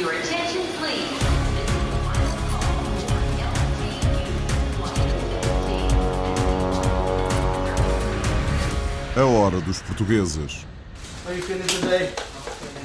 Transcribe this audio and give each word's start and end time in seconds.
Your 0.00 0.12
attention, 0.12 0.62
please. 0.78 2.20
A 9.16 9.24
hora 9.24 9.60
dos 9.60 9.82
portugueses. 9.82 10.64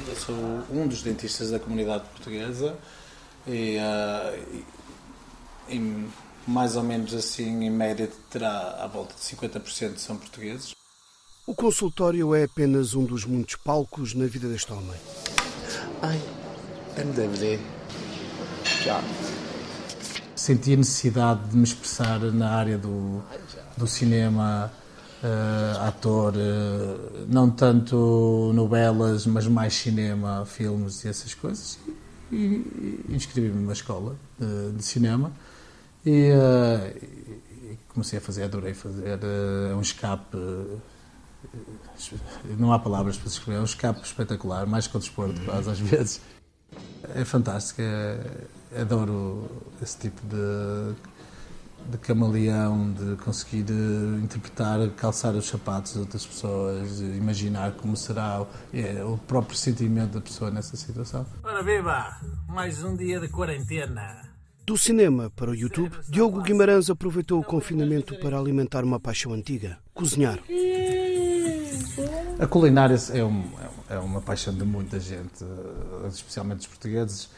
Eu 0.08 0.16
sou 0.16 0.34
um 0.70 0.86
dos 0.86 1.02
dentistas 1.02 1.50
da 1.50 1.58
comunidade 1.58 2.04
portuguesa 2.10 2.76
e, 3.46 3.78
e- 4.52 4.64
e 5.76 6.06
mais 6.46 6.76
ou 6.76 6.82
menos 6.82 7.14
assim, 7.14 7.64
em 7.64 7.70
média, 7.70 8.10
terá 8.30 8.78
à 8.82 8.86
volta 8.86 9.14
de 9.14 9.20
50% 9.20 9.98
são 9.98 10.16
portugueses. 10.16 10.74
O 11.46 11.54
consultório 11.54 12.34
é 12.34 12.44
apenas 12.44 12.94
um 12.94 13.04
dos 13.04 13.24
muitos 13.24 13.54
palcos 13.56 14.14
na 14.14 14.26
vida 14.26 14.48
deste 14.48 14.72
homem. 14.72 14.96
Ai, 16.02 16.20
MDVD. 16.96 17.58
Já. 18.84 19.02
Senti 20.34 20.74
a 20.74 20.76
necessidade 20.76 21.48
de 21.48 21.56
me 21.56 21.64
expressar 21.64 22.20
na 22.20 22.50
área 22.50 22.78
do, 22.78 23.22
do 23.76 23.86
cinema, 23.86 24.72
eh, 25.22 25.86
ator, 25.86 26.34
eh, 26.36 27.24
não 27.28 27.50
tanto 27.50 28.52
novelas, 28.54 29.26
mas 29.26 29.46
mais 29.46 29.74
cinema, 29.74 30.44
filmes 30.46 31.04
e 31.04 31.08
essas 31.08 31.34
coisas. 31.34 31.78
E, 32.30 32.36
e 33.08 33.14
inscrevi-me 33.14 33.60
numa 33.60 33.72
escola 33.72 34.16
de, 34.38 34.72
de 34.72 34.82
cinema 34.82 35.32
e, 36.04 36.30
eh, 36.32 36.96
e 37.72 37.78
comecei 37.88 38.18
a 38.18 38.22
fazer, 38.22 38.44
adorei 38.44 38.74
fazer 38.74 39.18
eh, 39.22 39.74
um 39.74 39.80
escape. 39.80 40.36
não 42.58 42.72
há 42.72 42.78
palavras 42.78 43.16
para 43.16 43.28
descrever, 43.28 43.58
é 43.58 43.60
um 43.60 43.64
escape 43.64 44.00
espetacular, 44.04 44.66
mais 44.66 44.86
que 44.86 44.96
o 44.96 45.00
desporto, 45.00 45.40
quase 45.44 45.70
às 45.70 45.80
vezes. 45.80 46.20
É 47.14 47.24
fantástico, 47.24 47.80
é- 47.82 48.80
adoro 48.80 49.48
esse 49.80 49.96
tipo 49.98 50.20
de, 50.26 50.94
de 51.90 51.98
camaleão, 51.98 52.92
de 52.92 53.16
conseguir 53.22 53.64
eh, 53.70 54.18
interpretar, 54.24 54.88
calçar 54.90 55.34
os 55.34 55.46
sapatos 55.46 55.92
de 55.94 56.00
outras 56.00 56.26
pessoas, 56.26 57.00
imaginar 57.00 57.72
como 57.72 57.96
será 57.96 58.42
o- 58.42 58.46
é, 58.74 59.02
o 59.04 59.16
próprio 59.18 59.56
sentimento 59.56 60.12
da 60.14 60.20
pessoa 60.20 60.50
nessa 60.50 60.76
situação. 60.76 61.24
Ora 61.44 61.62
viva, 61.62 62.16
mais 62.48 62.82
um 62.82 62.96
dia 62.96 63.20
de 63.20 63.28
quarentena. 63.28 64.26
Do 64.66 64.76
cinema 64.76 65.30
para 65.36 65.52
o 65.52 65.54
YouTube, 65.54 65.92
Diogo 66.08 66.42
Guimarães 66.42 66.90
aproveitou 66.90 67.38
o 67.40 67.44
confinamento 67.44 68.18
para 68.18 68.36
alimentar 68.36 68.82
uma 68.82 68.98
paixão 68.98 69.32
antiga: 69.32 69.78
cozinhar. 69.94 70.40
A 72.38 72.46
culinária 72.46 72.96
é, 73.12 73.22
um- 73.24 73.44
é 73.88 73.98
uma 73.98 74.20
paixão 74.20 74.54
de 74.54 74.64
muita 74.64 74.98
gente, 74.98 75.44
especialmente 76.08 76.60
os 76.60 76.66
portugueses. 76.66 77.28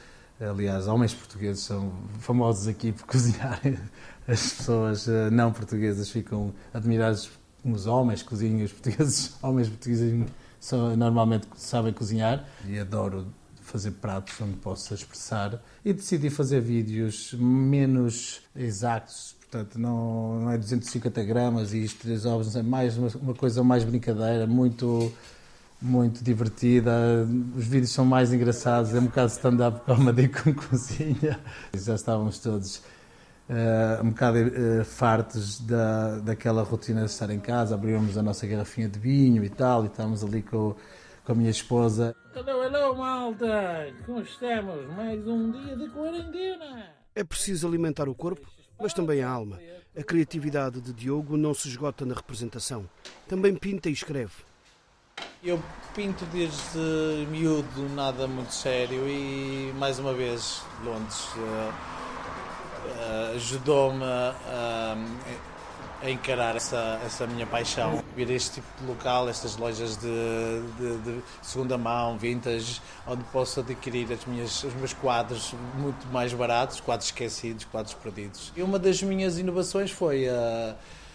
Aliás, 0.41 0.87
homens 0.87 1.13
portugueses 1.13 1.65
são 1.65 1.93
famosos 2.21 2.69
aqui 2.69 2.93
por 2.93 3.07
cozinharem. 3.07 3.79
As 4.27 4.53
pessoas 4.53 5.09
eh, 5.09 5.31
não 5.31 5.51
portuguesas 5.51 6.11
ficam 6.11 6.53
admiradas 6.73 7.31
os 7.65 7.87
homens 7.87 8.23
cozinham, 8.23 8.65
os 8.65 8.73
portugueses, 8.73 9.37
homens 9.43 9.69
portugueses 9.69 10.27
são, 10.61 10.97
normalmente 10.97 11.47
sabem 11.57 11.93
cozinhar 11.93 12.47
e 12.67 12.79
adoro 12.79 13.27
fazer 13.63 13.93
pratos 13.93 14.41
onde 14.41 14.57
possa 14.57 14.95
expressar 14.95 15.63
e 15.85 15.93
decidi 15.93 16.31
fazer 16.31 16.61
vídeos 16.61 17.35
menos 17.35 18.41
exatos, 18.57 19.37
portanto 19.41 19.79
não, 19.79 20.41
não 20.41 20.51
é 20.51 20.57
250 20.57 21.23
gramas 21.25 21.75
e 21.75 21.85
isto 21.85 22.01
três 22.01 22.25
ovos, 22.25 22.57
é 22.57 22.63
mais 22.63 22.97
uma, 22.97 23.09
uma 23.21 23.35
coisa 23.35 23.63
mais 23.63 23.85
brincadeira, 23.85 24.47
muito 24.47 25.13
muito 25.81 26.23
divertida, 26.25 27.27
os 27.57 27.67
vídeos 27.67 27.91
são 27.91 28.05
mais 28.05 28.33
engraçados, 28.33 28.95
é 28.95 28.99
um 28.99 29.05
bocado 29.05 29.31
stand-up 29.31 29.81
comedy 29.87 30.29
com 30.29 30.53
cozinha. 30.53 31.39
Já 31.73 31.95
estávamos 31.95 32.39
todos 32.39 32.83
eh, 33.49 34.01
um 34.03 34.11
bocado 34.11 34.39
eh, 34.39 34.85
fartos 34.85 35.61
da, 35.61 36.19
daquela 36.19 36.63
rotina 36.63 37.01
de 37.01 37.11
estar 37.11 37.31
em 37.31 37.41
casa, 37.41 37.75
abríamos 37.75 38.19
a 38.19 38.23
nossa 38.23 38.47
garrafinha 38.47 38.89
de 38.89 38.99
vinho 38.99 39.43
e 39.43 39.49
tal, 39.49 39.85
e 39.85 39.87
estávamos 39.87 40.23
ali 40.25 40.43
com, 40.43 40.75
com 41.25 41.33
a 41.33 41.35
minha 41.35 41.51
esposa. 41.51 42.15
Hello, 42.35 42.63
hello, 42.63 42.97
malta. 42.97 43.93
Como 44.05 44.21
estamos? 44.21 44.87
Mais 44.95 45.27
um 45.27 45.51
dia 45.51 45.77
de 45.77 45.89
quarentena. 45.89 46.91
É 47.15 47.25
preciso 47.25 47.67
alimentar 47.67 48.09
o 48.09 48.15
corpo, 48.15 48.47
mas 48.79 48.93
também 48.93 49.23
a 49.23 49.31
alma. 49.31 49.59
A 49.97 50.03
criatividade 50.03 50.81
de 50.81 50.93
Diogo 50.93 51.37
não 51.37 51.55
se 51.55 51.69
esgota 51.69 52.05
na 52.05 52.15
representação. 52.15 52.89
Também 53.27 53.57
pinta 53.57 53.89
e 53.89 53.93
escreve. 53.93 54.48
Eu 55.43 55.61
pinto 55.95 56.25
desde 56.27 57.27
miúdo, 57.31 57.89
nada 57.95 58.27
muito 58.27 58.53
sério, 58.53 59.09
e 59.09 59.73
mais 59.79 59.99
uma 59.99 60.13
vez, 60.13 60.63
Londres 60.85 61.29
eh, 61.37 61.71
eh, 62.99 63.33
ajudou-me 63.37 64.03
a, 64.05 64.97
a 66.03 66.11
encarar 66.11 66.57
essa, 66.57 67.01
essa 67.07 67.25
minha 67.27 67.47
paixão. 67.47 68.03
Ver 68.17 68.31
este 68.31 68.55
tipo 68.55 68.67
de 68.81 68.87
local, 68.89 69.29
estas 69.29 69.57
lojas 69.57 69.97
de, 69.97 70.09
de- 70.77 70.99
de 70.99 71.23
segunda 71.41 71.79
mão, 71.79 72.19
vintage, 72.19 72.81
onde 73.07 73.23
posso 73.25 73.61
adquirir 73.61 74.13
as 74.13 74.25
minhas, 74.25 74.65
os 74.65 74.75
meus 74.75 74.93
quadros 74.93 75.55
muito 75.77 76.05
mais 76.09 76.33
baratos, 76.33 76.81
quadros 76.81 77.09
esquecidos, 77.09 77.65
quadros 77.65 77.95
perdidos. 77.95 78.53
E 78.57 78.63
uma 78.63 78.79
das 78.79 79.01
minhas 79.03 79.39
inovações 79.39 79.91
foi 79.93 80.29
a. 80.29 80.33
Uh, 80.33 81.08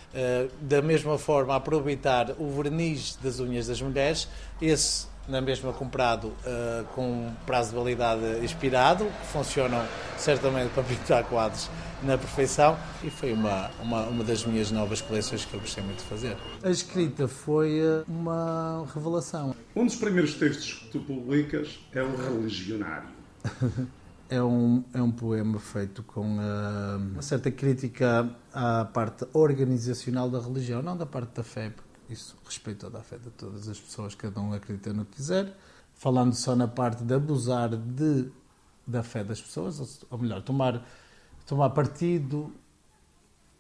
da 0.62 0.82
mesma 0.82 1.18
forma 1.18 1.56
aproveitar 1.56 2.36
o 2.38 2.50
verniz 2.50 3.18
das 3.22 3.40
unhas 3.40 3.68
das 3.68 3.82
mulheres, 3.82 4.28
esse 4.62 5.08
na 5.28 5.40
mesma 5.40 5.72
comprado 5.72 6.28
uh, 6.28 6.84
com 6.94 7.32
prazo 7.46 7.70
de 7.70 7.76
validade 7.76 8.44
expirado, 8.44 9.06
que 9.06 9.28
funcionam 9.28 9.86
certamente 10.18 10.70
para 10.74 10.84
pintar 10.84 11.24
quadros 11.24 11.70
na 12.02 12.18
perfeição, 12.18 12.78
e 13.04 13.10
foi 13.10 13.32
uma, 13.32 13.72
uma, 13.82 14.04
uma 14.04 14.24
das 14.24 14.46
minhas 14.46 14.70
novas 14.72 15.02
coleções 15.02 15.46
que 15.46 15.54
eu 15.54 15.60
gostei 15.60 15.84
muito 15.84 16.00
de 16.00 16.06
fazer. 16.06 16.36
A 16.62 16.70
escrita 16.70 17.28
foi 17.28 17.82
uh, 17.82 18.04
uma 18.08 18.86
revelação. 18.94 19.56
Um 19.76 19.86
dos 19.86 19.96
primeiros 19.96 20.34
textos 20.36 20.74
que 20.74 20.90
tu 20.90 21.00
publicas 21.00 21.80
é 21.94 22.04
o 22.04 22.16
Religionário. 22.16 23.10
É 24.34 24.42
um, 24.42 24.84
é 24.96 25.00
um 25.00 25.12
poema 25.12 25.60
feito 25.60 26.02
com 26.02 26.40
ah, 26.40 26.98
uma 26.98 27.22
certa 27.22 27.52
crítica 27.52 28.36
à 28.52 28.84
parte 28.84 29.28
organizacional 29.32 30.28
da 30.28 30.40
religião, 30.40 30.82
não 30.82 30.98
da 30.98 31.06
parte 31.06 31.36
da 31.36 31.44
fé, 31.44 31.70
porque 31.70 32.12
isso 32.12 32.36
respeita 32.44 32.88
toda 32.88 32.98
a 32.98 33.04
fé 33.04 33.20
de 33.20 33.30
todas 33.30 33.70
as 33.70 33.80
pessoas, 33.80 34.16
cada 34.16 34.42
um 34.42 34.52
acredita 34.52 34.92
no 34.92 35.06
que 35.06 35.18
quiser. 35.18 35.56
Falando 35.94 36.34
só 36.34 36.56
na 36.56 36.68
parte 36.68 37.04
de 37.04 37.14
abusar 37.14 37.78
de, 37.78 38.32
da 38.88 39.04
fé 39.04 39.24
das 39.24 39.40
pessoas, 39.40 39.80
ou, 39.80 39.88
ou 40.10 40.18
melhor, 40.18 40.42
tomar, 40.42 40.84
tomar 41.46 41.70
partido 41.70 42.52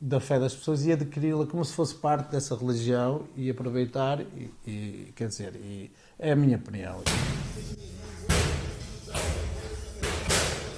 da 0.02 0.20
fé 0.20 0.40
das 0.40 0.56
pessoas 0.56 0.84
e 0.88 0.92
adquiri-la 0.92 1.46
como 1.46 1.64
se 1.64 1.74
fosse 1.74 1.94
parte 1.94 2.32
dessa 2.32 2.56
religião 2.56 3.28
e 3.38 3.48
aproveitar, 3.48 4.22
e, 4.22 4.52
e, 4.66 5.14
quer 5.16 5.28
dizer, 5.28 5.56
e 5.56 5.92
é 6.18 6.32
a 6.32 6.36
minha 6.36 6.58
opinião. 6.58 7.00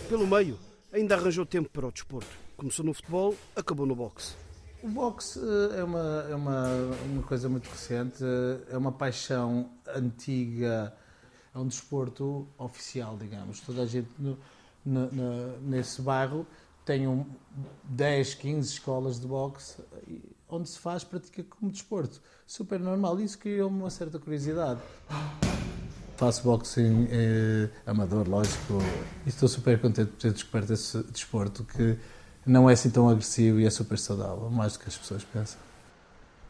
Pelo 0.09 0.27
meio, 0.27 0.57
ainda 0.93 1.16
arranjou 1.16 1.45
tempo 1.45 1.69
para 1.69 1.88
o 1.88 1.91
desporto. 1.91 2.29
Começou 2.57 2.85
no 2.85 2.93
futebol, 2.93 3.35
acabou 3.55 3.85
no 3.85 3.95
boxe. 3.95 4.33
O 4.83 4.88
boxe 4.88 5.39
eh, 5.39 5.79
é 5.79 5.83
uma, 5.83 6.25
é 6.29 6.35
uma, 6.35 6.67
uma 7.05 7.23
coisa 7.23 7.49
muito 7.49 7.67
recente, 7.69 8.23
eh, 8.23 8.73
é 8.73 8.77
uma 8.77 8.91
paixão 8.91 9.69
antiga, 9.95 10.93
é 11.53 11.57
um 11.57 11.67
desporto 11.67 12.47
oficial, 12.57 13.17
digamos. 13.17 13.59
Toda 13.61 13.81
a 13.81 13.85
gente 13.85 14.09
no, 14.19 14.38
na- 14.85 15.07
na- 15.11 15.57
nesse 15.61 16.01
bairro 16.01 16.45
tem 16.85 17.07
um 17.07 17.25
10, 17.85 18.35
15 18.35 18.69
escolas 18.73 19.19
de 19.19 19.25
boxe 19.27 19.81
eh, 20.07 20.19
onde 20.47 20.69
se 20.69 20.77
faz 20.77 21.03
prática 21.03 21.43
como 21.49 21.72
desporto. 21.72 22.22
Super 22.45 22.79
normal. 22.79 23.19
Isso 23.19 23.39
criou-me 23.39 23.79
uma 23.79 23.89
certa 23.89 24.19
curiosidade. 24.19 24.79
Faço 26.17 26.43
boxing 26.43 27.07
eh, 27.11 27.69
amador, 27.85 28.27
lógico, 28.27 28.81
e 29.25 29.29
estou 29.29 29.49
super 29.49 29.78
contente 29.81 30.11
por 30.11 30.17
ter 30.22 30.31
descoberto 30.31 30.72
esse 30.73 31.03
desporto 31.11 31.63
que 31.66 31.97
não 32.45 32.69
é 32.69 32.73
assim 32.73 32.90
tão 32.90 33.09
agressivo 33.09 33.59
e 33.59 33.66
é 33.66 33.69
super 33.69 33.97
saudável, 33.99 34.49
mais 34.49 34.73
do 34.73 34.79
que 34.79 34.87
as 34.87 34.95
pessoas 34.97 35.23
pensam. 35.25 35.59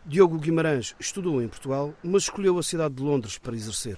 Diogo 0.05 0.37
Guimarães 0.37 0.93
estudou 0.99 1.41
em 1.41 1.47
Portugal, 1.47 1.95
mas 2.03 2.23
escolheu 2.23 2.59
a 2.59 2.63
cidade 2.63 2.93
de 2.93 3.01
Londres 3.01 3.39
para 3.39 3.55
exercer. 3.55 3.97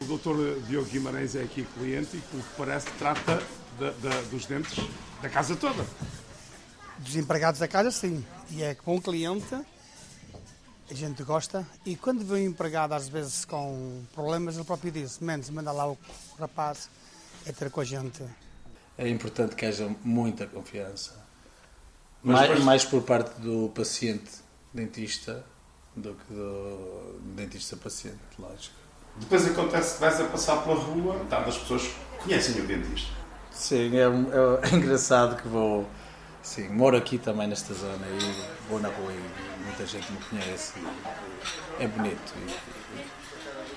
O 0.00 0.04
doutor 0.06 0.36
Diogo 0.66 0.88
Guimarães 0.90 1.36
é 1.36 1.42
aqui 1.42 1.64
cliente 1.78 2.16
e, 2.16 2.20
pelo 2.20 2.42
que 2.42 2.48
parece, 2.56 2.86
trata 2.98 3.40
da- 3.78 3.90
da- 3.90 4.20
dos 4.30 4.46
dentes 4.46 4.84
da 5.22 5.28
casa 5.28 5.54
toda. 5.54 5.84
Dos 6.98 7.14
empregados 7.16 7.60
da 7.60 7.68
casa, 7.68 7.90
sim. 7.90 8.24
E 8.50 8.62
é 8.62 8.74
com 8.74 8.96
o 8.96 9.00
cliente, 9.00 9.54
a 10.90 10.94
gente 10.94 11.22
gosta. 11.22 11.66
E 11.86 11.96
quando 11.96 12.24
vem 12.24 12.48
um 12.48 12.50
empregado, 12.50 12.92
às 12.92 13.08
vezes 13.08 13.44
com 13.44 14.02
problemas, 14.14 14.56
ele 14.56 14.64
próprio 14.64 14.90
diz: 14.90 15.18
Mendes, 15.18 15.50
manda 15.50 15.70
lá 15.72 15.88
o 15.88 15.98
rapaz, 16.38 16.90
é 17.46 17.52
ter 17.52 17.70
com 17.70 17.80
a 17.80 17.84
gente. 17.84 18.22
É 18.98 19.08
importante 19.08 19.54
que 19.54 19.64
haja 19.64 19.90
muita 20.02 20.46
confiança. 20.46 21.18
Mais, 22.22 22.62
mais 22.62 22.84
por 22.84 23.02
parte 23.02 23.40
do 23.40 23.70
paciente 23.70 24.30
dentista 24.74 25.44
do 25.96 26.14
que 26.14 26.34
do 26.34 27.18
dentista-paciente, 27.34 28.18
lógico. 28.38 28.74
Depois 29.16 29.46
acontece 29.46 29.94
que 29.94 30.00
vais 30.00 30.20
a 30.20 30.24
passar 30.24 30.62
pela 30.62 30.76
rua, 30.76 31.24
tá, 31.28 31.38
as 31.38 31.58
pessoas 31.58 31.90
conhecem 32.22 32.60
o 32.60 32.66
dentista. 32.66 33.12
Sim, 33.50 33.96
é, 33.96 34.02
é, 34.02 34.06
é 34.70 34.74
engraçado 34.74 35.40
que 35.40 35.48
vou. 35.48 35.86
Sim, 36.42 36.68
moro 36.70 36.96
aqui 36.96 37.18
também 37.18 37.46
nesta 37.46 37.74
zona 37.74 38.06
e 38.06 38.68
vou 38.68 38.80
na 38.80 38.88
rua 38.88 39.12
e 39.12 39.64
muita 39.64 39.86
gente 39.86 40.10
me 40.10 40.18
conhece. 40.18 40.72
e 41.78 41.84
é 41.84 41.86
bonito. 41.86 42.34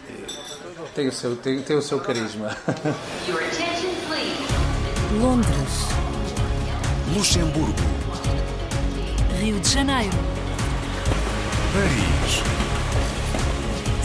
E, 0.09 0.11
e, 0.11 0.89
tem, 0.95 1.07
o 1.07 1.11
seu, 1.11 1.35
tem, 1.35 1.61
tem 1.61 1.75
o 1.75 1.81
seu 1.81 1.99
carisma. 1.99 2.55
Your 3.27 3.43
attention, 3.43 3.93
please. 4.07 4.53
Londres, 5.21 5.87
Luxemburgo, 7.15 7.73
Rio 9.39 9.59
de 9.59 9.69
Janeiro, 9.69 10.17
Paris, 11.73 12.43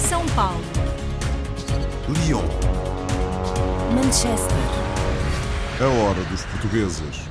São 0.08 0.26
Paulo, 0.34 0.60
Lyon. 2.08 2.42
Manchester. 3.94 4.58
A 5.80 5.86
hora 5.86 6.22
dos 6.24 6.44
portugueses. 6.44 7.27